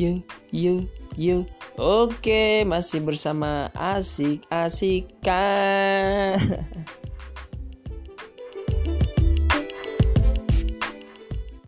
you 0.00 0.24
you 0.48 0.88
you. 1.20 1.44
Oke 1.76 2.64
masih 2.64 3.04
bersama 3.04 3.68
asik 3.76 4.40
asikan 4.48 6.40